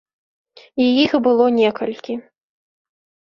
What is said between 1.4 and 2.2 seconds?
некалькі.